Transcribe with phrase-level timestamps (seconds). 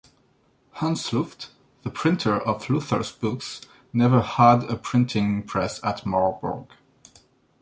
[0.71, 1.51] Hans Luft,
[1.83, 3.61] the printer of Luther's books,
[3.93, 6.65] never had a printing press at Marburg.